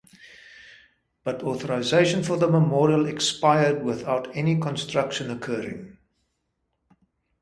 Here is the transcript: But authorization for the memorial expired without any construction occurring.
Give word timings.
But 1.23 1.43
authorization 1.43 2.23
for 2.23 2.35
the 2.35 2.47
memorial 2.47 3.05
expired 3.05 3.83
without 3.85 4.35
any 4.35 4.59
construction 4.59 5.29
occurring. 5.29 5.99